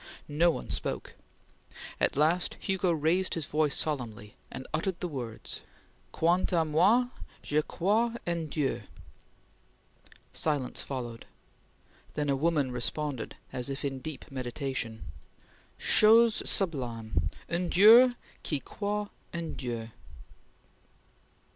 [0.27, 1.13] No one spoke.
[1.99, 5.61] At last Hugo raised his voice solemnly, and uttered the words:
[6.11, 7.09] 'Quant a moi,
[7.43, 8.81] je crois en Dieu!'
[10.33, 11.27] Silence followed.
[12.15, 15.03] Then a woman responded as if in deep meditation:
[15.77, 17.29] 'Chose sublime!
[17.47, 19.91] un Dieu qui croit en Dieu!"'